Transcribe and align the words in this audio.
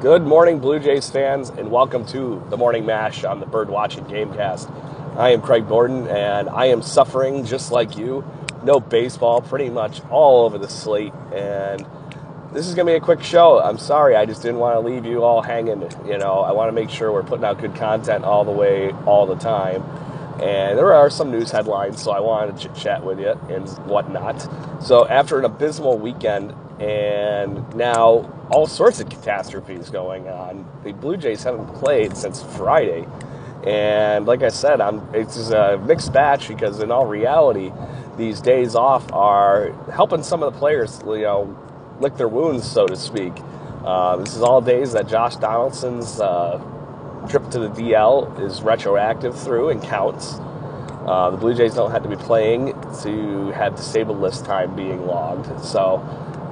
Good 0.00 0.22
morning, 0.22 0.60
Blue 0.60 0.78
Jays 0.78 1.10
fans, 1.10 1.50
and 1.50 1.70
welcome 1.70 2.06
to 2.06 2.42
the 2.48 2.56
Morning 2.56 2.86
Mash 2.86 3.22
on 3.22 3.38
the 3.38 3.44
Birdwatching 3.44 4.08
Gamecast. 4.08 4.74
I 5.18 5.28
am 5.28 5.42
Craig 5.42 5.68
Gordon, 5.68 6.08
and 6.08 6.48
I 6.48 6.66
am 6.68 6.80
suffering 6.80 7.44
just 7.44 7.70
like 7.70 7.98
you. 7.98 8.24
No 8.64 8.80
baseball, 8.80 9.42
pretty 9.42 9.68
much 9.68 10.00
all 10.08 10.46
over 10.46 10.56
the 10.56 10.70
slate, 10.70 11.12
and 11.34 11.84
this 12.50 12.66
is 12.66 12.74
going 12.74 12.86
to 12.86 12.92
be 12.94 12.96
a 12.96 13.00
quick 13.00 13.22
show. 13.22 13.60
I'm 13.60 13.76
sorry, 13.76 14.16
I 14.16 14.24
just 14.24 14.40
didn't 14.40 14.60
want 14.60 14.76
to 14.76 14.80
leave 14.80 15.04
you 15.04 15.22
all 15.22 15.42
hanging. 15.42 15.82
You 16.06 16.16
know, 16.16 16.40
I 16.40 16.52
want 16.52 16.68
to 16.68 16.72
make 16.72 16.88
sure 16.88 17.12
we're 17.12 17.22
putting 17.22 17.44
out 17.44 17.58
good 17.58 17.74
content 17.74 18.24
all 18.24 18.46
the 18.46 18.52
way, 18.52 18.92
all 19.04 19.26
the 19.26 19.36
time. 19.36 19.82
And 20.40 20.78
there 20.78 20.94
are 20.94 21.10
some 21.10 21.30
news 21.30 21.50
headlines, 21.50 22.02
so 22.02 22.10
I 22.10 22.20
wanted 22.20 22.56
to 22.56 22.68
chat 22.80 23.04
with 23.04 23.20
you 23.20 23.38
and 23.50 23.68
whatnot. 23.86 24.48
So, 24.82 25.06
after 25.06 25.38
an 25.38 25.44
abysmal 25.44 25.98
weekend 25.98 26.54
and 26.80 27.74
now 27.74 28.32
all 28.50 28.66
sorts 28.66 29.00
of 29.00 29.08
catastrophes 29.10 29.90
going 29.90 30.26
on. 30.28 30.66
The 30.82 30.92
Blue 30.92 31.16
Jays 31.16 31.44
haven't 31.44 31.74
played 31.74 32.16
since 32.16 32.42
Friday, 32.42 33.06
and 33.66 34.24
like 34.24 34.42
I 34.42 34.48
said, 34.48 34.80
I'm 34.80 35.06
it's 35.14 35.50
a 35.50 35.78
mixed 35.78 36.12
batch 36.12 36.48
because 36.48 36.80
in 36.80 36.90
all 36.90 37.06
reality, 37.06 37.70
these 38.16 38.40
days 38.40 38.74
off 38.74 39.12
are 39.12 39.72
helping 39.92 40.22
some 40.22 40.42
of 40.42 40.52
the 40.52 40.58
players, 40.58 41.00
you 41.04 41.22
know, 41.22 41.56
lick 42.00 42.16
their 42.16 42.28
wounds, 42.28 42.70
so 42.70 42.86
to 42.86 42.96
speak. 42.96 43.34
Uh, 43.84 44.16
this 44.16 44.34
is 44.34 44.42
all 44.42 44.60
days 44.62 44.92
that 44.92 45.06
Josh 45.06 45.36
Donaldson's 45.36 46.18
uh, 46.18 46.58
trip 47.28 47.50
to 47.50 47.58
the 47.58 47.68
DL 47.68 48.40
is 48.40 48.62
retroactive 48.62 49.38
through 49.38 49.68
and 49.68 49.82
counts. 49.82 50.38
Uh, 51.06 51.30
the 51.30 51.36
Blue 51.36 51.54
Jays 51.54 51.74
don't 51.74 51.90
have 51.90 52.02
to 52.02 52.08
be 52.08 52.16
playing 52.16 52.72
to 53.02 53.50
have 53.52 53.76
disabled 53.76 54.20
list 54.20 54.44
time 54.44 54.74
being 54.76 55.06
logged, 55.06 55.62
so 55.64 55.98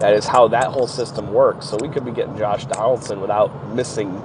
that 0.01 0.15
is 0.15 0.27
how 0.27 0.49
that 0.49 0.67
whole 0.67 0.87
system 0.87 1.33
works. 1.33 1.67
So 1.69 1.77
we 1.81 1.89
could 1.89 2.05
be 2.05 2.13
getting 2.13 2.37
Josh 2.37 2.65
Donaldson 2.67 3.21
without 3.21 3.75
missing 3.75 4.17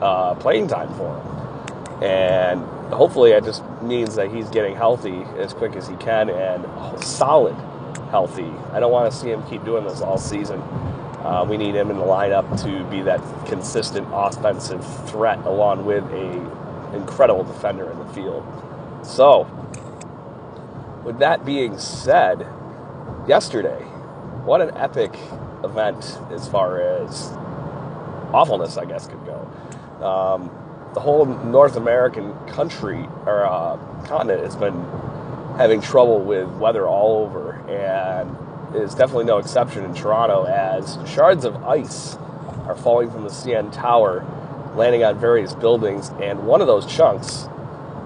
uh, 0.00 0.34
playing 0.34 0.68
time 0.68 0.92
for 0.94 1.16
him. 1.16 2.02
And 2.02 2.62
hopefully 2.92 3.32
it 3.32 3.44
just 3.44 3.62
means 3.82 4.14
that 4.16 4.30
he's 4.32 4.48
getting 4.48 4.74
healthy 4.74 5.22
as 5.38 5.52
quick 5.52 5.76
as 5.76 5.86
he 5.86 5.96
can 5.96 6.30
and 6.30 6.64
solid 7.04 7.54
healthy. 8.10 8.50
I 8.72 8.80
don't 8.80 8.90
want 8.90 9.12
to 9.12 9.16
see 9.16 9.30
him 9.30 9.42
keep 9.48 9.64
doing 9.64 9.84
this 9.84 10.00
all 10.00 10.18
season. 10.18 10.60
Uh, 10.60 11.46
we 11.48 11.56
need 11.58 11.74
him 11.74 11.90
in 11.90 11.98
the 11.98 12.04
lineup 12.04 12.60
to 12.62 12.84
be 12.90 13.02
that 13.02 13.20
consistent 13.46 14.08
offensive 14.10 14.84
threat 15.08 15.38
along 15.44 15.84
with 15.84 16.04
a 16.04 16.96
incredible 16.96 17.44
defender 17.44 17.90
in 17.90 17.98
the 17.98 18.06
field. 18.06 18.44
So, 19.02 19.44
with 21.04 21.18
that 21.18 21.44
being 21.44 21.78
said, 21.78 22.46
yesterday 23.28 23.89
what 24.44 24.60
an 24.60 24.76
epic 24.76 25.12
event 25.64 26.18
as 26.30 26.48
far 26.48 26.80
as 26.80 27.30
awfulness, 28.32 28.76
I 28.76 28.84
guess, 28.84 29.06
could 29.06 29.24
go. 29.24 30.04
Um, 30.04 30.50
the 30.94 31.00
whole 31.00 31.26
North 31.26 31.76
American 31.76 32.34
country 32.46 33.06
or 33.26 33.44
uh, 33.44 33.76
continent 34.06 34.42
has 34.42 34.56
been 34.56 34.84
having 35.56 35.80
trouble 35.80 36.20
with 36.20 36.48
weather 36.56 36.86
all 36.86 37.24
over, 37.24 37.52
and 37.68 38.36
is 38.74 38.94
definitely 38.94 39.24
no 39.24 39.38
exception 39.38 39.84
in 39.84 39.94
Toronto 39.94 40.44
as 40.44 40.98
shards 41.08 41.44
of 41.44 41.56
ice 41.64 42.16
are 42.66 42.76
falling 42.76 43.10
from 43.10 43.24
the 43.24 43.30
CN 43.30 43.72
Tower, 43.72 44.24
landing 44.76 45.04
on 45.04 45.18
various 45.18 45.54
buildings, 45.54 46.10
and 46.20 46.46
one 46.46 46.60
of 46.60 46.66
those 46.66 46.86
chunks 46.86 47.48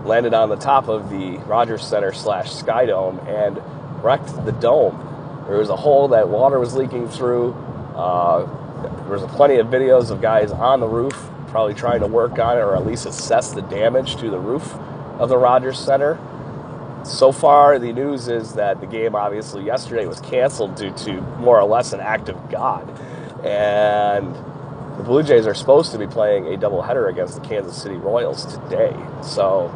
landed 0.05 0.35
on 0.35 0.49
the 0.49 0.57
top 0.57 0.89
of 0.89 1.11
the 1.11 1.39
Rogers 1.47 1.87
Center 1.87 2.13
slash 2.13 2.51
Sky 2.53 2.87
Dome 2.87 3.19
and 3.21 3.61
wrecked 4.03 4.45
the 4.45 4.53
dome 4.53 5.14
there 5.49 5.59
was 5.59 5.69
a 5.69 5.77
hole 5.77 6.09
that 6.09 6.29
water 6.29 6.59
was 6.59 6.75
leaking 6.75 7.09
through. 7.09 7.53
Uh, 7.95 8.47
there 9.05 9.19
was 9.19 9.23
plenty 9.33 9.57
of 9.57 9.69
videos 9.69 10.11
of 10.11 10.21
guys 10.21 10.51
on 10.51 10.81
the 10.81 10.87
roof, 10.87 11.15
probably 11.49 11.75
trying 11.75 12.01
to 12.01 12.07
work 12.07 12.39
on 12.39 12.57
it 12.57 12.61
or 12.61 12.75
at 12.75 12.87
least 12.87 13.07
assess 13.07 13.53
the 13.53 13.63
damage 13.63 14.17
to 14.17 14.31
the 14.31 14.39
roof 14.39 14.75
of 15.19 15.29
the 15.29 15.39
Rogers 15.39 15.79
Center. 15.79 16.19
So 17.05 17.33
far, 17.33 17.79
the 17.79 17.93
news 17.93 18.29
is 18.29 18.55
that 18.55 18.81
the 18.81 18.87
game, 18.87 19.15
obviously, 19.15 19.63
yesterday 19.63 20.07
was 20.07 20.21
canceled 20.21 20.75
due 20.75 20.93
to 20.93 21.21
more 21.39 21.61
or 21.61 21.65
less 21.65 21.93
an 21.93 22.01
act 22.01 22.31
of 22.31 22.51
God. 22.51 22.89
And 23.45 24.35
the 24.97 25.03
Blue 25.03 25.23
Jays 25.23 25.47
are 25.47 25.55
supposed 25.55 25.93
to 25.93 25.99
be 25.99 26.07
playing 26.07 26.47
a 26.47 26.57
doubleheader 26.57 27.11
against 27.11 27.35
the 27.35 27.47
Kansas 27.47 27.81
City 27.81 27.97
Royals 27.97 28.47
today. 28.47 28.97
So 29.23 29.69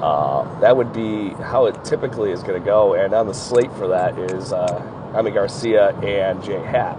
uh, 0.00 0.60
that 0.60 0.76
would 0.76 0.92
be 0.92 1.30
how 1.42 1.66
it 1.66 1.84
typically 1.84 2.30
is 2.30 2.42
going 2.42 2.60
to 2.60 2.64
go. 2.64 2.94
And 2.94 3.12
on 3.12 3.26
the 3.26 3.34
slate 3.34 3.72
for 3.72 3.88
that 3.88 4.18
is 4.18 4.52
uh, 4.52 4.66
Garcia 5.12 5.90
and 5.98 6.42
Jay 6.42 6.62
Happ. 6.62 6.98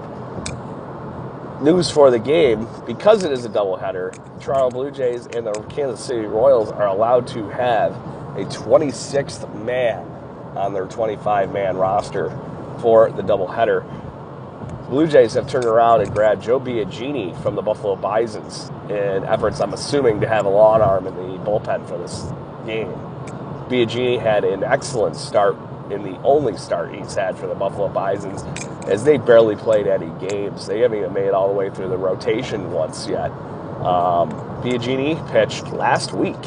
News 1.62 1.92
for 1.92 2.10
the 2.10 2.20
game 2.20 2.68
because 2.86 3.24
it 3.24 3.32
is 3.32 3.46
a 3.46 3.50
doubleheader, 3.50 4.14
Toronto 4.42 4.70
Blue 4.70 4.92
Jays 4.92 5.28
and 5.28 5.46
the 5.46 5.54
Kansas 5.70 6.04
City 6.04 6.26
Royals 6.26 6.72
are 6.72 6.88
allowed 6.88 7.28
to 7.28 7.48
have 7.50 7.92
a 8.36 8.46
26th 8.46 9.64
man 9.64 10.06
on 10.56 10.74
their 10.74 10.86
25 10.88 11.52
man 11.52 11.78
roster 11.78 12.30
for 12.80 13.12
the 13.12 13.22
doubleheader. 13.22 13.86
Blue 14.90 15.08
Jays 15.08 15.36
have 15.36 15.48
turned 15.48 15.66
around 15.66 16.02
and 16.02 16.12
grabbed 16.12 16.44
Joe 16.44 16.60
Biagini 16.60 17.40
from 17.42 17.56
the 17.56 17.62
Buffalo 17.62 17.96
Bisons 17.96 18.70
in 18.90 19.24
efforts, 19.24 19.62
I'm 19.62 19.74
assuming, 19.74 20.20
to 20.22 20.28
have 20.28 20.46
a 20.46 20.50
long 20.50 20.82
arm 20.82 21.08
in 21.08 21.16
the 21.16 21.38
bullpen 21.44 21.88
for 21.88 21.98
this 21.98 22.26
game. 22.66 22.92
Biagini 23.70 24.20
had 24.20 24.44
an 24.44 24.64
excellent 24.64 25.16
start 25.16 25.56
in 25.92 26.04
the 26.04 26.18
only 26.22 26.58
start 26.58 26.94
he's 26.94 27.16
had 27.16 27.38
for 27.38 27.48
the 27.48 27.56
Buffalo 27.56 27.88
Bisons, 27.90 28.44
as 28.88 29.04
they 29.04 29.18
barely 29.18 29.56
played 29.56 29.88
any 29.88 30.10
games. 30.28 30.68
They 30.68 30.80
haven't 30.80 31.00
even 31.00 31.14
made 31.14 31.32
all 31.32 31.48
the 31.48 31.54
way 31.54 31.70
through 31.70 31.90
the 31.90 31.98
rotation 31.98 32.72
once 32.72 33.08
yet. 33.08 33.32
Um, 33.82 34.32
Biagini 34.62 35.16
pitched 35.32 35.68
last 35.74 36.14
week 36.14 36.38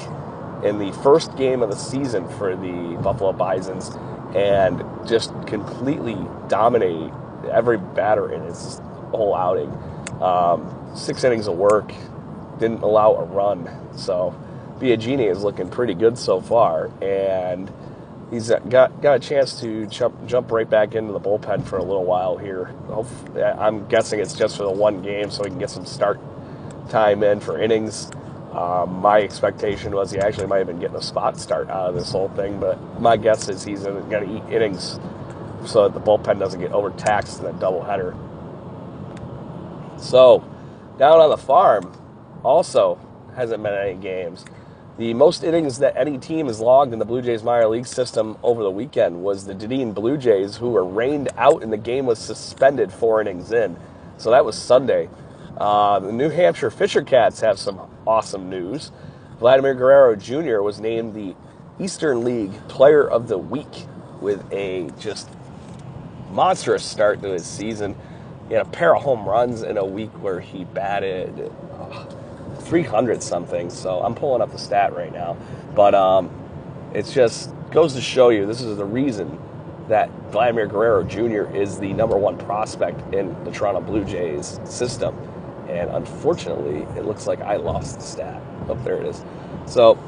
in 0.64 0.78
the 0.78 0.92
first 1.02 1.36
game 1.36 1.62
of 1.62 1.70
the 1.70 1.76
season 1.76 2.28
for 2.30 2.56
the 2.56 2.98
Buffalo 3.02 3.32
Bisons 3.32 3.90
and 4.34 4.82
just 5.06 5.32
completely 5.46 6.16
dominated 6.48 7.12
every 7.50 7.78
batter 7.78 8.32
in 8.32 8.42
his 8.42 8.80
whole 9.10 9.34
outing. 9.34 9.70
Um, 10.22 10.92
six 10.94 11.22
innings 11.24 11.46
of 11.48 11.56
work, 11.56 11.92
didn't 12.58 12.82
allow 12.82 13.14
a 13.14 13.24
run. 13.24 13.68
So 13.96 14.34
Biagini 14.84 15.30
is 15.30 15.42
looking 15.42 15.70
pretty 15.70 15.94
good 15.94 16.18
so 16.18 16.42
far. 16.42 16.90
And 17.02 17.72
he's 18.30 18.50
got 18.68 19.00
got 19.00 19.16
a 19.16 19.18
chance 19.18 19.60
to 19.60 19.86
jump 19.86 20.26
jump 20.26 20.50
right 20.50 20.68
back 20.68 20.94
into 20.94 21.12
the 21.12 21.20
bullpen 21.20 21.64
for 21.64 21.78
a 21.78 21.82
little 21.82 22.04
while 22.04 22.36
here. 22.36 22.74
I'm 23.58 23.86
guessing 23.88 24.20
it's 24.20 24.34
just 24.34 24.56
for 24.56 24.64
the 24.64 24.70
one 24.70 25.00
game, 25.02 25.30
so 25.30 25.42
he 25.42 25.50
can 25.50 25.58
get 25.58 25.70
some 25.70 25.86
start 25.86 26.20
time 26.90 27.22
in 27.22 27.40
for 27.40 27.58
innings. 27.60 28.10
Um, 28.52 29.00
my 29.00 29.20
expectation 29.20 29.94
was 29.96 30.12
he 30.12 30.18
actually 30.18 30.46
might 30.46 30.58
have 30.58 30.68
been 30.68 30.78
getting 30.78 30.96
a 30.96 31.02
spot 31.02 31.40
start 31.40 31.68
out 31.70 31.88
of 31.88 31.94
this 31.94 32.12
whole 32.12 32.28
thing, 32.30 32.60
but 32.60 32.78
my 33.00 33.16
guess 33.16 33.48
is 33.48 33.64
he's 33.64 33.82
going 33.82 34.08
to 34.10 34.36
eat 34.36 34.54
innings 34.54 35.00
so 35.66 35.88
that 35.88 35.94
the 35.94 36.00
bullpen 36.00 36.38
doesn't 36.38 36.60
get 36.60 36.70
overtaxed 36.72 37.40
in 37.40 37.46
a 37.46 37.52
doubleheader. 37.54 38.14
So, 39.98 40.44
down 40.98 41.18
on 41.18 41.30
the 41.30 41.36
farm, 41.36 41.92
also 42.44 43.00
hasn't 43.34 43.60
been 43.62 43.74
any 43.74 43.94
games. 43.94 44.44
The 44.96 45.12
most 45.12 45.42
innings 45.42 45.80
that 45.80 45.96
any 45.96 46.18
team 46.18 46.46
has 46.46 46.60
logged 46.60 46.92
in 46.92 47.00
the 47.00 47.04
Blue 47.04 47.20
Jays 47.20 47.42
minor 47.42 47.66
league 47.66 47.86
system 47.86 48.38
over 48.44 48.62
the 48.62 48.70
weekend 48.70 49.24
was 49.24 49.44
the 49.44 49.52
Dunedin 49.52 49.92
Blue 49.92 50.16
Jays, 50.16 50.56
who 50.56 50.70
were 50.70 50.84
rained 50.84 51.30
out 51.36 51.64
and 51.64 51.72
the 51.72 51.76
game 51.76 52.06
was 52.06 52.20
suspended 52.20 52.92
four 52.92 53.20
innings 53.20 53.50
in. 53.50 53.76
So 54.18 54.30
that 54.30 54.44
was 54.44 54.56
Sunday. 54.56 55.08
Uh, 55.58 55.98
the 55.98 56.12
New 56.12 56.28
Hampshire 56.28 56.70
Fisher 56.70 57.02
Cats 57.02 57.40
have 57.40 57.58
some 57.58 57.80
awesome 58.06 58.48
news. 58.48 58.92
Vladimir 59.40 59.74
Guerrero 59.74 60.14
Jr. 60.14 60.62
was 60.62 60.78
named 60.78 61.12
the 61.14 61.34
Eastern 61.80 62.22
League 62.22 62.52
Player 62.68 63.04
of 63.04 63.26
the 63.26 63.38
Week 63.38 63.86
with 64.20 64.44
a 64.52 64.90
just 65.00 65.28
monstrous 66.30 66.84
start 66.84 67.20
to 67.22 67.30
his 67.30 67.44
season. 67.44 67.96
He 68.46 68.54
had 68.54 68.64
a 68.64 68.70
pair 68.70 68.94
of 68.94 69.02
home 69.02 69.28
runs 69.28 69.62
in 69.64 69.76
a 69.76 69.84
week 69.84 70.12
where 70.22 70.38
he 70.38 70.62
batted. 70.62 71.50
Uh, 72.64 72.68
300 72.68 73.22
something. 73.22 73.70
So 73.70 74.00
I'm 74.00 74.14
pulling 74.14 74.42
up 74.42 74.52
the 74.52 74.58
stat 74.58 74.94
right 74.94 75.12
now. 75.12 75.36
But 75.74 75.94
um, 75.94 76.30
just 77.12 77.50
goes 77.70 77.94
to 77.94 78.00
show 78.00 78.28
you 78.28 78.46
this 78.46 78.60
is 78.60 78.76
the 78.76 78.84
reason 78.84 79.38
that 79.88 80.10
Vladimir 80.30 80.66
Guerrero 80.66 81.04
Jr. 81.04 81.54
is 81.54 81.78
the 81.78 81.92
number 81.92 82.16
one 82.16 82.38
prospect 82.38 83.14
in 83.14 83.44
the 83.44 83.50
Toronto 83.50 83.80
Blue 83.80 84.04
Jays 84.04 84.60
system. 84.64 85.16
And 85.68 85.90
unfortunately, 85.90 86.82
it 86.98 87.04
looks 87.04 87.26
like 87.26 87.40
I 87.40 87.56
lost 87.56 87.96
the 87.96 88.02
stat. 88.04 88.42
Oh, 88.68 88.74
there 88.84 88.96
it 88.96 89.06
is. 89.06 89.24
So 89.66 89.98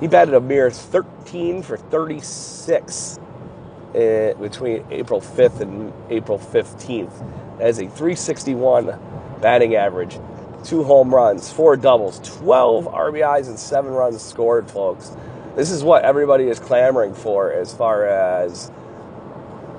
he 0.00 0.06
batted 0.06 0.34
a 0.34 0.40
mere 0.40 0.70
13 0.70 1.62
for 1.62 1.76
36 1.76 3.18
uh, 3.18 4.34
between 4.34 4.84
April 4.90 5.20
5th 5.20 5.60
and 5.60 5.92
April 6.10 6.38
15th. 6.38 7.58
That 7.58 7.68
is 7.68 7.78
a 7.78 7.88
361 7.88 8.98
batting 9.40 9.74
average, 9.74 10.18
two 10.66 10.82
home 10.82 11.14
runs, 11.14 11.50
four 11.50 11.76
doubles, 11.76 12.18
12 12.38 12.86
RBIs, 12.86 13.46
and 13.46 13.58
seven 13.58 13.92
runs 13.92 14.20
scored, 14.20 14.68
folks. 14.68 15.16
This 15.54 15.70
is 15.70 15.84
what 15.84 16.04
everybody 16.04 16.48
is 16.48 16.58
clamoring 16.58 17.14
for 17.14 17.52
as 17.52 17.72
far 17.72 18.06
as 18.06 18.70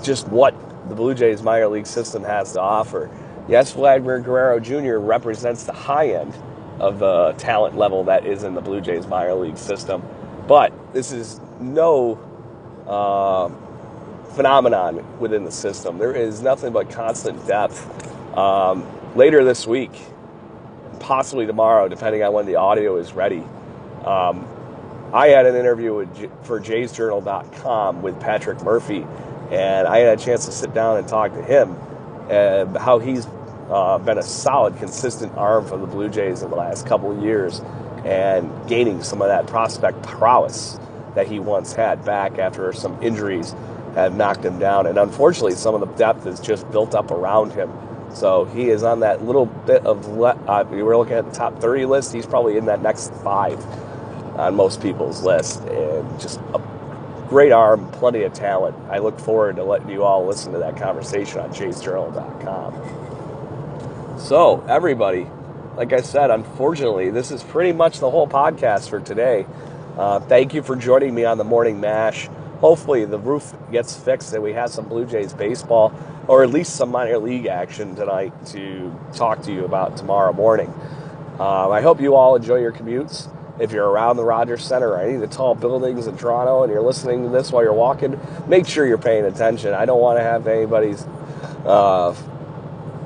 just 0.02 0.30
what 0.30 0.56
the 0.88 0.96
Blue 0.96 1.14
Jays 1.14 1.44
minor 1.44 1.68
league 1.68 1.86
system 1.86 2.24
has 2.24 2.54
to 2.54 2.62
offer. 2.62 3.12
Yes, 3.50 3.74
Vladimir 3.74 4.20
Guerrero 4.20 4.60
Jr. 4.60 4.98
represents 4.98 5.66
the 5.66 5.74
high 5.74 6.12
end 6.12 6.34
of 6.80 7.00
the 7.00 7.34
talent 7.38 7.76
level 7.76 8.06
that 8.06 8.26
is 8.26 8.44
in 8.44 8.54
the 8.54 8.62
Blue 8.62 8.80
Jays 8.80 9.08
minor 9.08 9.36
league 9.36 9.58
system, 9.58 10.02
but 10.48 10.72
this 10.94 11.12
is 11.12 11.42
no 11.60 12.18
uh, 12.88 13.50
phenomenon 14.36 15.20
within 15.20 15.44
the 15.44 15.52
system. 15.52 15.98
There 15.98 16.14
is 16.14 16.42
nothing 16.42 16.72
but 16.72 16.90
constant 16.90 17.46
depth. 17.46 17.86
Um, 18.38 18.86
later 19.16 19.44
this 19.44 19.66
week, 19.66 19.92
possibly 21.08 21.48
tomorrow, 21.48 21.88
depending 21.88 22.22
on 22.22 22.34
when 22.34 22.46
the 22.46 22.58
audio 22.58 22.98
is 22.98 23.14
ready. 23.14 23.42
Um, 24.04 24.46
I 25.14 25.28
had 25.28 25.46
an 25.46 25.56
interview 25.56 25.96
with, 25.96 26.46
for 26.46 26.60
JaysJournal.com 26.60 28.02
with 28.02 28.20
Patrick 28.20 28.62
Murphy, 28.62 29.08
and 29.50 29.88
I 29.88 30.00
had 30.00 30.20
a 30.20 30.22
chance 30.22 30.46
to 30.48 30.52
sit 30.52 30.74
down 30.74 30.98
and 30.98 31.08
talk 31.08 31.34
to 31.34 31.42
him 31.42 31.78
uh, 32.30 32.78
how 32.78 33.00
he's 33.00 33.26
uh, 33.70 33.98
been 34.00 34.18
a 34.18 34.24
solid, 34.24 34.78
consistent 34.80 35.34
arm 35.38 35.66
for 35.66 35.78
the 35.78 35.88
Blue 35.88 36.10
Jays 36.10 36.42
in 36.42 36.50
the 36.50 36.58
last 36.58 36.86
couple 36.86 37.18
years 37.24 37.62
and 38.04 38.52
gaining 38.68 39.02
some 39.02 39.22
of 39.22 39.30
that 39.30 39.48
prospect 39.48 40.04
prowess 40.04 40.78
that 41.16 41.26
he 41.26 41.40
once 41.40 41.72
had 41.72 42.04
back 42.04 42.38
after 42.38 42.74
some 42.74 43.02
injuries 43.02 43.56
have 43.96 44.14
knocked 44.14 44.44
him 44.44 44.60
down. 44.60 44.86
And 44.86 44.98
unfortunately, 44.98 45.56
some 45.56 45.74
of 45.74 45.80
the 45.80 45.94
depth 45.96 46.28
is 46.28 46.42
just 46.42 46.70
built 46.70 46.94
up 46.94 47.12
around 47.12 47.54
him. 47.54 47.72
So 48.18 48.46
he 48.46 48.70
is 48.70 48.82
on 48.82 49.02
that 49.02 49.24
little 49.24 49.46
bit 49.46 49.86
of, 49.86 50.08
le- 50.08 50.40
uh, 50.48 50.66
we 50.72 50.82
were 50.82 50.98
looking 50.98 51.14
at 51.14 51.26
the 51.26 51.32
top 51.32 51.62
30 51.62 51.86
list, 51.86 52.12
he's 52.14 52.26
probably 52.26 52.58
in 52.58 52.66
that 52.66 52.82
next 52.82 53.14
five 53.24 53.64
on 54.40 54.56
most 54.56 54.82
people's 54.82 55.22
list. 55.22 55.62
And 55.66 56.20
just 56.20 56.40
a 56.56 56.60
great 57.30 57.52
arm, 57.52 57.92
plenty 57.92 58.24
of 58.24 58.34
talent. 58.34 58.76
I 58.90 58.98
look 58.98 59.20
forward 59.20 59.58
to 59.58 59.64
letting 59.64 59.90
you 59.90 60.04
all 60.04 60.26
listen 60.26 60.52
to 60.54 60.60
that 60.60 60.78
conversation 60.78 61.42
on 61.42 61.52
jaysjournal.com. 61.52 62.74
So, 64.20 64.66
everybody, 64.68 65.28
like 65.76 65.94
I 65.94 66.02
said, 66.02 66.32
unfortunately, 66.32 67.12
this 67.12 67.30
is 67.30 67.44
pretty 67.44 67.72
much 67.72 68.00
the 68.00 68.10
whole 68.10 68.28
podcast 68.28 68.90
for 68.90 69.00
today. 69.00 69.46
Uh, 69.96 70.22
thank 70.22 70.56
you 70.56 70.64
for 70.64 70.76
joining 70.76 71.14
me 71.14 71.24
on 71.24 71.38
the 71.38 71.44
Morning 71.44 71.80
Mash 71.80 72.30
hopefully 72.60 73.06
the 73.06 73.20
roof 73.20 73.54
gets 73.72 73.96
fixed 73.96 74.34
and 74.34 74.44
we 74.44 74.54
have 74.54 74.70
some 74.70 74.88
Blue 74.88 75.06
Jays 75.06 75.34
baseball 75.34 75.94
or 76.28 76.44
at 76.44 76.50
least 76.50 76.76
some 76.76 76.92
minor 76.92 77.18
league 77.18 77.46
action 77.46 77.96
tonight 77.96 78.34
to 78.48 78.94
talk 79.14 79.42
to 79.44 79.54
you 79.54 79.66
about 79.66 79.98
tomorrow 79.98 80.34
morning. 80.34 80.74
Um, 81.40 81.72
I 81.72 81.82
hope 81.82 82.02
you 82.02 82.16
all 82.16 82.36
enjoy 82.36 82.58
your 82.58 82.72
commutes. 82.72 83.32
If 83.60 83.72
you're 83.72 83.88
around 83.88 84.18
the 84.18 84.24
Rogers 84.24 84.64
Center 84.64 84.90
or 84.90 85.00
any 85.00 85.16
of 85.16 85.22
the 85.22 85.28
tall 85.28 85.56
buildings 85.56 86.08
in 86.08 86.18
Toronto 86.18 86.64
and 86.64 86.72
you're 86.72 86.82
listening 86.82 87.24
to 87.24 87.30
this 87.30 87.52
while 87.52 87.64
you're 87.64 87.74
walking, 87.74 88.20
make 88.48 88.68
sure 88.68 88.86
you're 88.86 88.98
paying 88.98 89.26
attention. 89.26 89.74
I 89.74 89.86
don't 89.86 90.00
want 90.00 90.20
to 90.20 90.24
have 90.24 90.48
anybody's, 90.48 91.04
uh, 91.66 92.16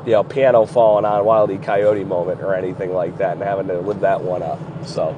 you 0.05 0.11
know, 0.13 0.23
piano 0.23 0.65
falling 0.65 1.05
on 1.05 1.23
Wildy 1.23 1.61
Coyote 1.61 2.03
moment 2.03 2.41
or 2.41 2.53
anything 2.55 2.93
like 2.93 3.17
that 3.19 3.33
and 3.33 3.41
having 3.41 3.67
to 3.67 3.79
live 3.79 4.01
that 4.01 4.21
one 4.21 4.43
up. 4.43 4.59
So, 4.85 5.15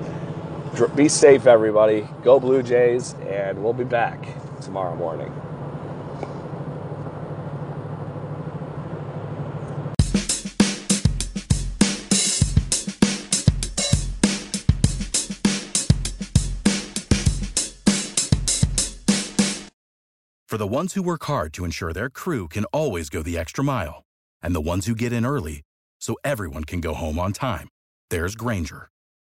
be 0.96 1.10
safe, 1.10 1.48
everybody. 1.48 2.08
Go 2.24 2.40
Blue 2.40 2.64
Jays, 2.64 3.14
and 3.28 3.64
we'll 3.64 3.74
be 3.74 3.84
back 3.84 4.26
tomorrow 4.62 4.96
morning. 4.96 5.32
For 20.48 20.58
the 20.60 20.68
ones 20.68 20.94
who 20.94 21.02
work 21.02 21.24
hard 21.24 21.52
to 21.54 21.66
ensure 21.66 21.94
their 21.94 22.12
crew 22.12 22.48
can 22.48 22.66
always 22.66 23.10
go 23.10 23.24
the 23.24 23.40
extra 23.40 23.64
mile, 23.64 24.04
and 24.42 24.54
the 24.54 24.62
ones 24.62 24.86
who 24.86 24.94
get 24.94 25.12
in 25.12 25.26
early 25.26 25.62
so 26.00 26.16
everyone 26.24 26.64
can 26.64 26.80
go 26.80 26.94
home 26.94 27.18
on 27.18 27.34
time, 27.34 27.70
there's 28.12 28.36
Grainger 28.36 28.90